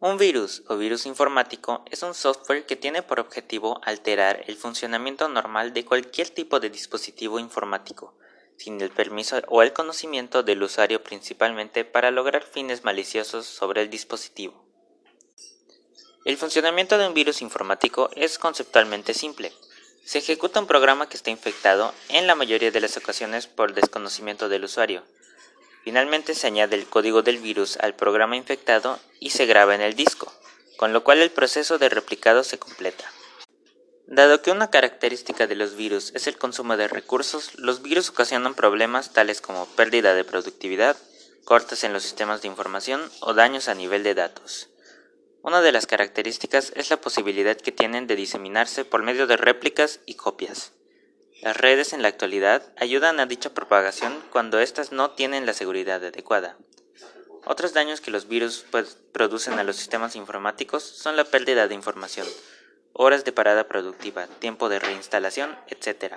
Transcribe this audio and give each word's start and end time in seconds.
Un 0.00 0.16
virus 0.16 0.62
o 0.68 0.76
virus 0.76 1.06
informático 1.06 1.82
es 1.90 2.04
un 2.04 2.14
software 2.14 2.66
que 2.66 2.76
tiene 2.76 3.02
por 3.02 3.18
objetivo 3.18 3.80
alterar 3.82 4.44
el 4.46 4.54
funcionamiento 4.54 5.28
normal 5.28 5.72
de 5.72 5.84
cualquier 5.84 6.30
tipo 6.30 6.60
de 6.60 6.70
dispositivo 6.70 7.40
informático, 7.40 8.14
sin 8.56 8.80
el 8.80 8.90
permiso 8.90 9.42
o 9.48 9.60
el 9.60 9.72
conocimiento 9.72 10.44
del 10.44 10.62
usuario 10.62 11.02
principalmente 11.02 11.84
para 11.84 12.12
lograr 12.12 12.44
fines 12.44 12.84
maliciosos 12.84 13.46
sobre 13.46 13.82
el 13.82 13.90
dispositivo. 13.90 14.64
El 16.24 16.36
funcionamiento 16.36 16.96
de 16.96 17.08
un 17.08 17.14
virus 17.14 17.42
informático 17.42 18.08
es 18.14 18.38
conceptualmente 18.38 19.14
simple. 19.14 19.52
Se 20.04 20.18
ejecuta 20.18 20.60
un 20.60 20.68
programa 20.68 21.08
que 21.08 21.16
está 21.16 21.30
infectado 21.30 21.92
en 22.08 22.28
la 22.28 22.36
mayoría 22.36 22.70
de 22.70 22.80
las 22.80 22.96
ocasiones 22.96 23.48
por 23.48 23.74
desconocimiento 23.74 24.48
del 24.48 24.62
usuario 24.62 25.02
Finalmente 25.88 26.34
se 26.34 26.46
añade 26.46 26.76
el 26.76 26.86
código 26.86 27.22
del 27.22 27.38
virus 27.38 27.78
al 27.78 27.94
programa 27.94 28.36
infectado 28.36 29.00
y 29.20 29.30
se 29.30 29.46
graba 29.46 29.74
en 29.74 29.80
el 29.80 29.94
disco, 29.94 30.30
con 30.76 30.92
lo 30.92 31.02
cual 31.02 31.22
el 31.22 31.30
proceso 31.30 31.78
de 31.78 31.88
replicado 31.88 32.44
se 32.44 32.58
completa. 32.58 33.10
Dado 34.06 34.42
que 34.42 34.50
una 34.50 34.68
característica 34.68 35.46
de 35.46 35.54
los 35.54 35.76
virus 35.76 36.12
es 36.14 36.26
el 36.26 36.36
consumo 36.36 36.76
de 36.76 36.88
recursos, 36.88 37.54
los 37.54 37.80
virus 37.80 38.10
ocasionan 38.10 38.52
problemas 38.52 39.14
tales 39.14 39.40
como 39.40 39.64
pérdida 39.64 40.12
de 40.12 40.24
productividad, 40.24 40.94
cortes 41.46 41.82
en 41.84 41.94
los 41.94 42.02
sistemas 42.02 42.42
de 42.42 42.48
información 42.48 43.00
o 43.20 43.32
daños 43.32 43.68
a 43.68 43.74
nivel 43.74 44.02
de 44.02 44.12
datos. 44.12 44.68
Una 45.40 45.62
de 45.62 45.72
las 45.72 45.86
características 45.86 46.70
es 46.76 46.90
la 46.90 47.00
posibilidad 47.00 47.56
que 47.56 47.72
tienen 47.72 48.06
de 48.06 48.16
diseminarse 48.16 48.84
por 48.84 49.02
medio 49.02 49.26
de 49.26 49.38
réplicas 49.38 50.00
y 50.04 50.16
copias. 50.16 50.72
Las 51.40 51.56
redes 51.56 51.92
en 51.92 52.02
la 52.02 52.08
actualidad 52.08 52.62
ayudan 52.76 53.20
a 53.20 53.26
dicha 53.26 53.54
propagación 53.54 54.22
cuando 54.32 54.58
éstas 54.58 54.90
no 54.90 55.12
tienen 55.12 55.46
la 55.46 55.52
seguridad 55.52 56.04
adecuada. 56.04 56.56
Otros 57.46 57.72
daños 57.72 58.00
que 58.00 58.10
los 58.10 58.26
virus 58.26 58.66
pues, 58.70 58.98
producen 59.12 59.58
a 59.58 59.64
los 59.64 59.76
sistemas 59.76 60.16
informáticos 60.16 60.82
son 60.82 61.16
la 61.16 61.24
pérdida 61.24 61.68
de 61.68 61.74
información, 61.74 62.26
horas 62.92 63.24
de 63.24 63.32
parada 63.32 63.68
productiva, 63.68 64.26
tiempo 64.26 64.68
de 64.68 64.80
reinstalación, 64.80 65.56
etc. 65.68 66.16